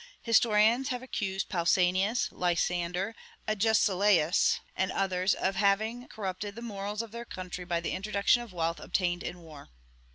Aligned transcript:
Historians 0.23 0.87
have 0.87 1.03
accused 1.03 1.47
Pausanias, 1.47 2.27
Lysander, 2.31 3.13
Agesilaus, 3.47 4.59
and 4.75 4.91
others 4.91 5.35
of 5.35 5.55
having 5.57 6.07
corrupted 6.07 6.55
the 6.55 6.61
morals 6.63 7.03
of 7.03 7.11
their 7.11 7.23
country 7.23 7.65
by 7.65 7.79
the 7.79 7.91
introduction 7.91 8.41
of 8.41 8.51
wealth 8.51 8.79
obtained 8.79 9.21
in 9.21 9.41
war. 9.41 9.69